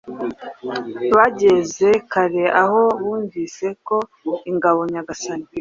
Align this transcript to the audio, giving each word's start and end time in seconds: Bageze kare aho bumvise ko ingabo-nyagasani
Bageze 1.15 1.89
kare 2.11 2.43
aho 2.63 2.81
bumvise 3.01 3.67
ko 3.87 3.97
ingabo-nyagasani 4.49 5.47